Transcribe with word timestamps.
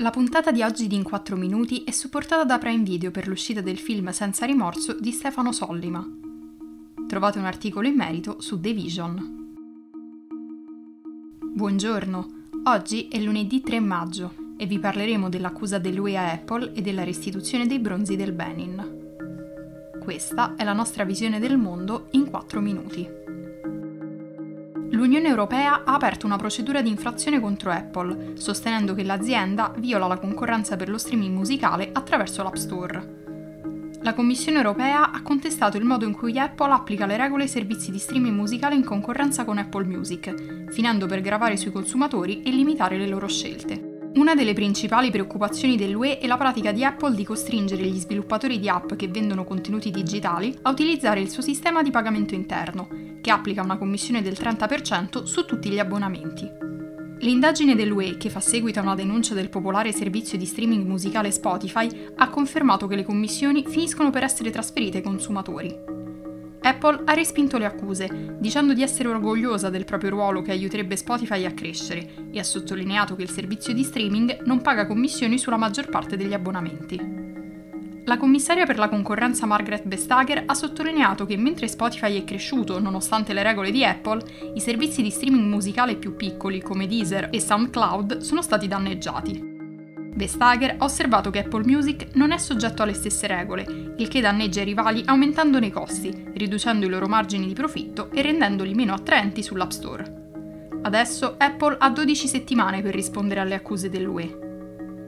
La 0.00 0.08
puntata 0.08 0.50
di 0.50 0.62
oggi 0.62 0.86
di 0.86 0.94
In 0.94 1.02
4 1.02 1.36
Minuti 1.36 1.84
è 1.84 1.90
supportata 1.90 2.44
da 2.44 2.56
Prime 2.56 2.84
Video 2.84 3.10
per 3.10 3.28
l'uscita 3.28 3.60
del 3.60 3.76
film 3.76 4.08
Senza 4.12 4.46
rimorso 4.46 4.98
di 4.98 5.12
Stefano 5.12 5.52
Sollima. 5.52 6.02
Trovate 7.06 7.38
un 7.38 7.44
articolo 7.44 7.86
in 7.86 7.96
merito 7.96 8.40
su 8.40 8.58
The 8.58 8.72
Vision. 8.72 9.58
Buongiorno, 11.52 12.28
oggi 12.64 13.08
è 13.08 13.20
lunedì 13.20 13.60
3 13.60 13.78
maggio 13.80 14.32
e 14.56 14.64
vi 14.64 14.78
parleremo 14.78 15.28
dell'accusa 15.28 15.76
dell'UE 15.76 16.16
a 16.16 16.30
Apple 16.30 16.72
e 16.72 16.80
della 16.80 17.04
restituzione 17.04 17.66
dei 17.66 17.78
bronzi 17.78 18.16
del 18.16 18.32
Benin. 18.32 19.98
Questa 20.02 20.54
è 20.56 20.64
la 20.64 20.72
nostra 20.72 21.04
visione 21.04 21.38
del 21.38 21.58
mondo 21.58 22.08
in 22.12 22.24
4 22.30 22.58
minuti 22.62 23.19
l'Unione 24.90 25.28
Europea 25.28 25.84
ha 25.84 25.94
aperto 25.94 26.26
una 26.26 26.36
procedura 26.36 26.82
di 26.82 26.88
infrazione 26.88 27.40
contro 27.40 27.70
Apple, 27.70 28.32
sostenendo 28.34 28.94
che 28.94 29.04
l'azienda 29.04 29.72
viola 29.76 30.06
la 30.06 30.18
concorrenza 30.18 30.76
per 30.76 30.88
lo 30.88 30.98
streaming 30.98 31.34
musicale 31.34 31.90
attraverso 31.92 32.42
l'App 32.42 32.54
Store. 32.54 33.18
La 34.02 34.14
Commissione 34.14 34.56
europea 34.56 35.10
ha 35.10 35.22
contestato 35.22 35.76
il 35.76 35.84
modo 35.84 36.06
in 36.06 36.12
cui 36.12 36.38
Apple 36.38 36.72
applica 36.72 37.04
le 37.04 37.18
regole 37.18 37.42
ai 37.42 37.48
servizi 37.48 37.90
di 37.90 37.98
streaming 37.98 38.34
musicale 38.34 38.74
in 38.74 38.84
concorrenza 38.84 39.44
con 39.44 39.58
Apple 39.58 39.84
Music, 39.84 40.70
finendo 40.70 41.06
per 41.06 41.20
gravare 41.20 41.56
sui 41.56 41.70
consumatori 41.70 42.42
e 42.42 42.50
limitare 42.50 42.96
le 42.96 43.06
loro 43.06 43.28
scelte. 43.28 43.89
Una 44.12 44.34
delle 44.34 44.54
principali 44.54 45.12
preoccupazioni 45.12 45.76
dell'UE 45.76 46.18
è 46.18 46.26
la 46.26 46.36
pratica 46.36 46.72
di 46.72 46.84
Apple 46.84 47.14
di 47.14 47.24
costringere 47.24 47.84
gli 47.84 47.98
sviluppatori 48.00 48.58
di 48.58 48.68
app 48.68 48.94
che 48.94 49.06
vendono 49.06 49.44
contenuti 49.44 49.92
digitali 49.92 50.58
a 50.62 50.70
utilizzare 50.70 51.20
il 51.20 51.30
suo 51.30 51.42
sistema 51.42 51.80
di 51.82 51.92
pagamento 51.92 52.34
interno, 52.34 52.88
che 53.20 53.30
applica 53.30 53.62
una 53.62 53.78
commissione 53.78 54.20
del 54.20 54.32
30% 54.32 55.22
su 55.22 55.44
tutti 55.44 55.70
gli 55.70 55.78
abbonamenti. 55.78 56.50
L'indagine 57.20 57.76
dell'UE, 57.76 58.16
che 58.16 58.30
fa 58.30 58.40
seguito 58.40 58.80
a 58.80 58.82
una 58.82 58.96
denuncia 58.96 59.34
del 59.34 59.48
popolare 59.48 59.92
servizio 59.92 60.36
di 60.36 60.46
streaming 60.46 60.84
musicale 60.84 61.30
Spotify, 61.30 61.88
ha 62.16 62.28
confermato 62.30 62.88
che 62.88 62.96
le 62.96 63.04
commissioni 63.04 63.64
finiscono 63.64 64.10
per 64.10 64.24
essere 64.24 64.50
trasferite 64.50 64.96
ai 64.96 65.02
consumatori. 65.04 65.99
Apple 66.70 67.02
ha 67.04 67.14
respinto 67.14 67.58
le 67.58 67.64
accuse, 67.64 68.36
dicendo 68.38 68.72
di 68.72 68.82
essere 68.82 69.08
orgogliosa 69.08 69.70
del 69.70 69.84
proprio 69.84 70.10
ruolo 70.10 70.40
che 70.40 70.52
aiuterebbe 70.52 70.96
Spotify 70.96 71.44
a 71.44 71.52
crescere 71.52 72.28
e 72.30 72.38
ha 72.38 72.44
sottolineato 72.44 73.16
che 73.16 73.22
il 73.22 73.30
servizio 73.30 73.74
di 73.74 73.82
streaming 73.82 74.42
non 74.44 74.62
paga 74.62 74.86
commissioni 74.86 75.36
sulla 75.36 75.56
maggior 75.56 75.88
parte 75.88 76.16
degli 76.16 76.32
abbonamenti. 76.32 77.18
La 78.04 78.16
commissaria 78.16 78.66
per 78.66 78.78
la 78.78 78.88
concorrenza 78.88 79.46
Margaret 79.46 79.86
Vestager 79.86 80.44
ha 80.46 80.54
sottolineato 80.54 81.26
che 81.26 81.36
mentre 81.36 81.68
Spotify 81.68 82.16
è 82.16 82.24
cresciuto 82.24 82.80
nonostante 82.80 83.32
le 83.32 83.42
regole 83.42 83.70
di 83.70 83.84
Apple, 83.84 84.22
i 84.54 84.60
servizi 84.60 85.02
di 85.02 85.10
streaming 85.10 85.46
musicale 85.46 85.96
più 85.96 86.14
piccoli 86.14 86.62
come 86.62 86.86
Deezer 86.86 87.28
e 87.32 87.40
SoundCloud 87.40 88.18
sono 88.18 88.42
stati 88.42 88.68
danneggiati. 88.68 89.49
Vestager 90.12 90.76
ha 90.78 90.84
osservato 90.84 91.30
che 91.30 91.40
Apple 91.40 91.64
Music 91.64 92.08
non 92.14 92.32
è 92.32 92.38
soggetto 92.38 92.82
alle 92.82 92.94
stesse 92.94 93.26
regole, 93.26 93.94
il 93.96 94.08
che 94.08 94.20
danneggia 94.20 94.60
i 94.62 94.64
rivali 94.64 95.02
aumentandone 95.04 95.66
i 95.66 95.70
costi, 95.70 96.30
riducendo 96.34 96.86
i 96.86 96.88
loro 96.88 97.06
margini 97.06 97.46
di 97.46 97.54
profitto 97.54 98.10
e 98.10 98.22
rendendoli 98.22 98.74
meno 98.74 98.92
attraenti 98.92 99.42
sull'App 99.42 99.70
Store. 99.70 100.18
Adesso 100.82 101.36
Apple 101.38 101.76
ha 101.78 101.90
12 101.90 102.26
settimane 102.26 102.82
per 102.82 102.94
rispondere 102.94 103.40
alle 103.40 103.54
accuse 103.54 103.88
dell'UE. 103.88 104.48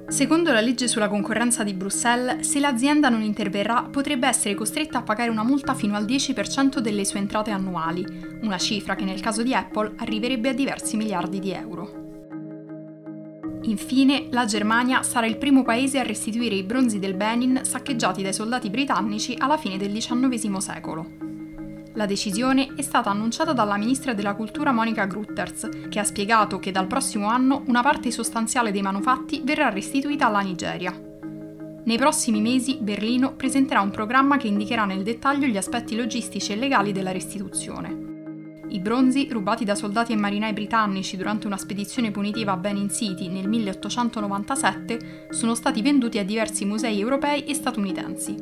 Secondo 0.08 0.52
la 0.52 0.60
legge 0.60 0.88
sulla 0.88 1.08
concorrenza 1.08 1.64
di 1.64 1.72
Bruxelles, 1.72 2.46
se 2.46 2.60
l'azienda 2.60 3.08
non 3.08 3.22
interverrà 3.22 3.88
potrebbe 3.90 4.28
essere 4.28 4.54
costretta 4.54 4.98
a 4.98 5.02
pagare 5.02 5.30
una 5.30 5.42
multa 5.42 5.74
fino 5.74 5.96
al 5.96 6.04
10% 6.04 6.80
delle 6.80 7.06
sue 7.06 7.20
entrate 7.20 7.50
annuali, 7.50 8.04
una 8.42 8.58
cifra 8.58 8.94
che 8.94 9.04
nel 9.04 9.20
caso 9.20 9.42
di 9.42 9.54
Apple 9.54 9.94
arriverebbe 9.96 10.50
a 10.50 10.52
diversi 10.52 10.98
miliardi 10.98 11.38
di 11.38 11.52
euro. 11.52 12.11
Infine, 13.62 14.26
la 14.30 14.44
Germania 14.44 15.02
sarà 15.04 15.26
il 15.26 15.36
primo 15.36 15.62
paese 15.62 16.00
a 16.00 16.02
restituire 16.02 16.56
i 16.56 16.64
bronzi 16.64 16.98
del 16.98 17.14
Benin 17.14 17.60
saccheggiati 17.62 18.20
dai 18.20 18.32
soldati 18.32 18.70
britannici 18.70 19.36
alla 19.38 19.56
fine 19.56 19.76
del 19.76 19.92
XIX 19.92 20.56
secolo. 20.56 21.06
La 21.94 22.06
decisione 22.06 22.72
è 22.74 22.82
stata 22.82 23.10
annunciata 23.10 23.52
dalla 23.52 23.76
ministra 23.76 24.14
della 24.14 24.34
cultura 24.34 24.72
Monica 24.72 25.04
Grutters, 25.04 25.68
che 25.88 26.00
ha 26.00 26.04
spiegato 26.04 26.58
che 26.58 26.72
dal 26.72 26.86
prossimo 26.88 27.28
anno 27.28 27.62
una 27.66 27.82
parte 27.82 28.10
sostanziale 28.10 28.72
dei 28.72 28.82
manufatti 28.82 29.42
verrà 29.44 29.68
restituita 29.68 30.26
alla 30.26 30.40
Nigeria. 30.40 30.92
Nei 31.84 31.98
prossimi 31.98 32.40
mesi 32.40 32.78
Berlino 32.80 33.34
presenterà 33.34 33.80
un 33.80 33.90
programma 33.90 34.38
che 34.38 34.48
indicherà 34.48 34.86
nel 34.86 35.02
dettaglio 35.02 35.46
gli 35.46 35.56
aspetti 35.56 35.94
logistici 35.94 36.52
e 36.52 36.56
legali 36.56 36.92
della 36.92 37.12
restituzione. 37.12 38.11
I 38.72 38.80
bronzi, 38.80 39.28
rubati 39.30 39.66
da 39.66 39.74
soldati 39.74 40.12
e 40.12 40.16
marinai 40.16 40.54
britannici 40.54 41.18
durante 41.18 41.46
una 41.46 41.58
spedizione 41.58 42.10
punitiva 42.10 42.52
a 42.52 42.56
Benin 42.56 42.88
City 42.88 43.28
nel 43.28 43.46
1897, 43.46 45.26
sono 45.28 45.54
stati 45.54 45.82
venduti 45.82 46.18
a 46.18 46.24
diversi 46.24 46.64
musei 46.64 46.98
europei 46.98 47.44
e 47.44 47.52
statunitensi. 47.52 48.34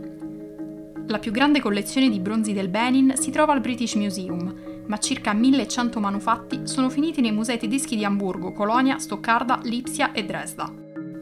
La 1.08 1.18
più 1.18 1.32
grande 1.32 1.60
collezione 1.60 2.08
di 2.08 2.20
bronzi 2.20 2.52
del 2.52 2.68
Benin 2.68 3.14
si 3.16 3.32
trova 3.32 3.54
al 3.54 3.60
British 3.60 3.94
Museum, 3.94 4.54
ma 4.86 4.98
circa 4.98 5.32
1100 5.32 5.98
manufatti 5.98 6.60
sono 6.62 6.90
finiti 6.90 7.20
nei 7.20 7.32
musei 7.32 7.58
tedeschi 7.58 7.96
di 7.96 8.04
Amburgo, 8.04 8.52
Colonia, 8.52 9.00
Stoccarda, 9.00 9.58
Lipsia 9.64 10.12
e 10.12 10.24
Dresda. 10.24 10.72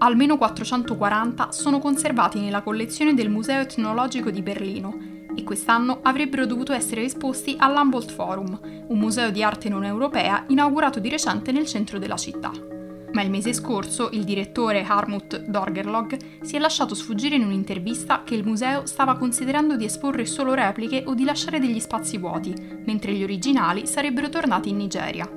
Almeno 0.00 0.36
440 0.36 1.50
sono 1.50 1.78
conservati 1.78 2.40
nella 2.40 2.60
collezione 2.60 3.14
del 3.14 3.30
Museo 3.30 3.62
etnologico 3.62 4.30
di 4.30 4.42
Berlino 4.42 5.16
e 5.34 5.44
quest'anno 5.44 6.00
avrebbero 6.02 6.46
dovuto 6.46 6.72
essere 6.72 7.02
esposti 7.02 7.56
all'Humboldt 7.58 8.10
Forum, 8.10 8.58
un 8.88 8.98
museo 8.98 9.30
di 9.30 9.42
arte 9.42 9.68
non 9.68 9.84
europea 9.84 10.44
inaugurato 10.48 11.00
di 11.00 11.08
recente 11.08 11.52
nel 11.52 11.66
centro 11.66 11.98
della 11.98 12.16
città. 12.16 12.50
Ma 13.12 13.22
il 13.22 13.30
mese 13.30 13.52
scorso 13.52 14.10
il 14.12 14.24
direttore 14.24 14.84
Harmut 14.84 15.44
Dorgerlog 15.46 16.42
si 16.42 16.56
è 16.56 16.58
lasciato 16.58 16.94
sfuggire 16.94 17.36
in 17.36 17.44
un'intervista 17.44 18.22
che 18.22 18.34
il 18.34 18.44
museo 18.44 18.84
stava 18.86 19.16
considerando 19.16 19.76
di 19.76 19.86
esporre 19.86 20.26
solo 20.26 20.54
repliche 20.54 21.04
o 21.06 21.14
di 21.14 21.24
lasciare 21.24 21.58
degli 21.58 21.80
spazi 21.80 22.18
vuoti, 22.18 22.54
mentre 22.84 23.12
gli 23.14 23.22
originali 23.22 23.86
sarebbero 23.86 24.28
tornati 24.28 24.68
in 24.68 24.76
Nigeria. 24.76 25.28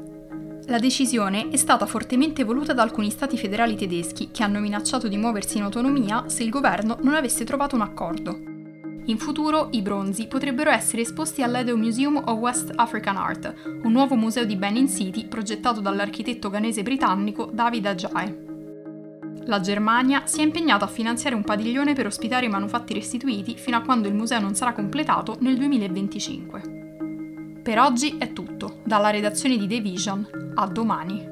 La 0.68 0.80
decisione 0.80 1.50
è 1.50 1.58
stata 1.58 1.86
fortemente 1.86 2.44
voluta 2.44 2.74
da 2.74 2.82
alcuni 2.84 3.10
stati 3.10 3.38
federali 3.38 3.76
tedeschi 3.76 4.30
che 4.32 4.44
hanno 4.44 4.60
minacciato 4.60 5.08
di 5.08 5.18
muoversi 5.18 5.58
in 5.58 5.64
autonomia 5.64 6.26
se 6.28 6.44
il 6.44 6.50
governo 6.50 6.98
non 7.02 7.16
avesse 7.16 7.46
trovato 7.46 7.76
un 7.76 7.82
accordo. 7.82 8.51
In 9.06 9.18
futuro 9.18 9.70
i 9.72 9.82
bronzi 9.82 10.28
potrebbero 10.28 10.70
essere 10.70 11.02
esposti 11.02 11.42
all'Edo 11.42 11.76
Museum 11.76 12.22
of 12.24 12.38
West 12.38 12.72
African 12.76 13.18
Art, 13.18 13.54
un 13.84 13.92
nuovo 13.92 14.16
museo 14.16 14.46
di 14.46 14.56
Benin 14.56 14.88
City 14.88 15.28
progettato 15.28 15.82
dall'architetto 15.82 16.50
ghanese 16.50 16.84
britannico 16.84 17.50
David 17.52 17.86
Ajae. 17.88 18.46
La 19.46 19.60
Germania 19.60 20.28
si 20.28 20.42
è 20.42 20.44
impegnata 20.44 20.86
a 20.86 20.90
finanziare 20.90 21.36
un 21.36 21.44
padiglione 21.44 21.94
per 21.94 22.06
ospitare 22.06 22.46
i 22.46 22.50
manufatti 22.50 22.94
restituiti 22.94 23.56
fino 23.56 23.76
a 23.76 23.82
quando 23.82 24.08
il 24.08 24.14
museo 24.14 24.40
non 24.40 24.54
sarà 24.54 24.72
completato 24.72 25.38
nel 25.40 25.58
2025. 25.58 27.60
Per 27.64 27.80
oggi 27.80 28.18
è 28.20 28.34
tutto, 28.34 28.82
dalla 28.84 29.10
redazione 29.10 29.58
di 29.58 29.68
The 29.68 29.82
Vision, 29.82 30.54
a 30.56 30.68
domani. 30.68 31.31